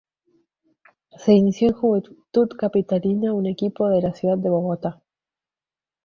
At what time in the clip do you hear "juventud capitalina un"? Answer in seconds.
1.75-3.45